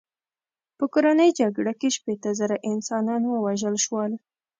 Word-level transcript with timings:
په 0.77 0.85
کورنۍ 0.93 1.29
جګړه 1.39 1.73
کې 1.79 1.89
شپېته 1.95 2.31
زره 2.39 2.55
انسانان 2.71 3.21
ووژل 3.27 3.75
شول. 3.85 4.11